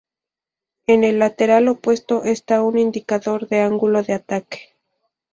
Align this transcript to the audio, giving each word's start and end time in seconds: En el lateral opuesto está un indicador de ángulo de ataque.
En 0.87 1.03
el 1.03 1.19
lateral 1.19 1.67
opuesto 1.67 2.23
está 2.23 2.63
un 2.63 2.79
indicador 2.79 3.47
de 3.47 3.59
ángulo 3.61 4.01
de 4.01 4.13
ataque. 4.13 4.75